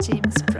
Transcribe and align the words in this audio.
James 0.00 0.42
Brown. 0.46 0.59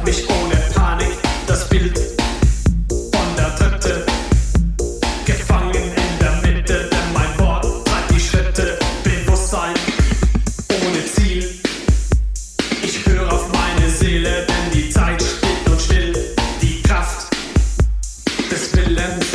zeigt 0.00 0.04
mich 0.04 0.28
ohne 0.30 0.56
Panik 0.74 1.12
das 1.46 1.68
Bild 1.68 1.98
von 2.88 3.36
der 3.36 3.50
Dritte. 3.50 4.06
Gefangen 5.24 5.74
in 5.74 6.18
der 6.20 6.32
Mitte, 6.42 6.88
denn 6.90 7.12
mein 7.12 7.38
Wort 7.38 7.64
treibt 7.86 8.10
die 8.10 8.20
Schritte. 8.20 8.78
Bewusstsein 9.04 9.74
ohne 10.70 11.04
Ziel. 11.06 11.60
Ich 12.82 13.06
höre 13.06 13.32
auf 13.32 13.52
meine 13.52 13.90
Seele, 13.90 14.46
denn 14.46 14.72
die 14.72 14.90
Zeit 14.90 15.22
steht 15.22 15.70
und 15.70 15.80
still. 15.80 16.34
Die 16.62 16.82
Kraft 16.82 17.28
des 18.50 18.74
Willens, 18.74 19.26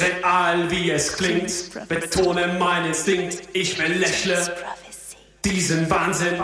real 0.00 0.70
wie 0.70 0.90
es 0.90 1.12
klingt, 1.12 1.52
betone 1.88 2.48
meinen 2.58 2.86
Instinkt. 2.86 3.42
Ich 3.52 3.76
belächle 3.76 4.56
diesen 5.44 5.88
Wahnsinn. 5.90 6.36